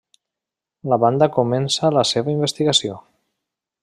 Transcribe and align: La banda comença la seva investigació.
La 0.93 0.97
banda 1.03 1.27
comença 1.37 1.91
la 1.99 2.07
seva 2.13 2.33
investigació. 2.37 2.97